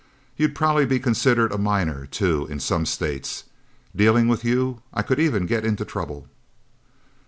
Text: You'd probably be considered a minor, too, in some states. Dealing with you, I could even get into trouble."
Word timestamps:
You'd 0.35 0.55
probably 0.55 0.87
be 0.87 0.97
considered 0.97 1.51
a 1.51 1.59
minor, 1.59 2.07
too, 2.07 2.47
in 2.47 2.59
some 2.59 2.87
states. 2.87 3.43
Dealing 3.95 4.27
with 4.27 4.43
you, 4.43 4.81
I 4.91 5.03
could 5.03 5.19
even 5.19 5.45
get 5.45 5.63
into 5.63 5.85
trouble." 5.85 6.25